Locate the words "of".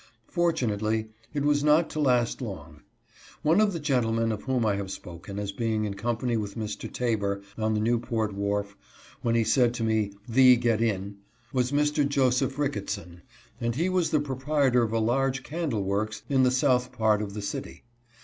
3.61-3.71, 4.31-4.41, 14.83-14.91, 17.21-17.27